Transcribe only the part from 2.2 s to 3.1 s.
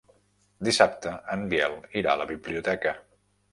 la biblioteca.